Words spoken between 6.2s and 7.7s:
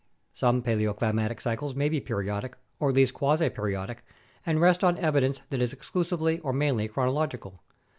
or mainly chronological.